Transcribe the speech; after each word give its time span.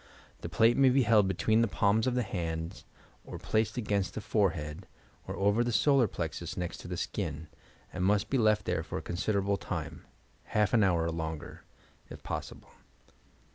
The 0.39 0.49
plate 0.49 0.77
may 0.77 0.89
be 0.89 1.03
held 1.03 1.27
between 1.27 1.61
the 1.61 1.67
palnu 1.67 2.07
of 2.07 2.15
the 2.15 2.23
hands 2.23 2.85
or 3.23 3.37
placed 3.37 3.77
against 3.77 4.15
the 4.15 4.19
forehead 4.21 4.87
or 5.27 5.35
over 5.35 5.63
the 5.63 5.71
solar 5.71 6.07
plexus, 6.07 6.57
next 6.57 6.79
to 6.79 6.87
the 6.87 6.97
skin, 6.97 7.49
and 7.93 8.03
must 8.03 8.27
be 8.27 8.39
left 8.39 8.65
there 8.65 8.81
for 8.81 8.97
a 8.97 9.01
considerable 9.03 9.57
time— 9.57 10.07
half 10.57 10.73
an 10.73 10.83
hour 10.83 11.03
or 11.03 11.11
longer, 11.11 11.65
if 12.09 12.23
pos 12.23 12.49
sible. 12.49 12.71